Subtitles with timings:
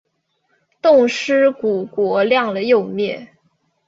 [0.81, 3.29] 冻尸骨国亮了又灭。